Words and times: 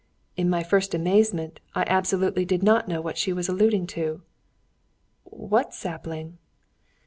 In 0.35 0.49
my 0.49 0.63
first 0.63 0.95
amazement 0.95 1.59
I 1.75 1.83
absolutely 1.85 2.43
did 2.43 2.63
not 2.63 2.87
know 2.87 3.01
what 3.01 3.19
she 3.19 3.31
was 3.31 3.47
alluding 3.47 3.85
to. 3.93 4.23
"What 5.25 5.75
sapling?" 5.75 6.39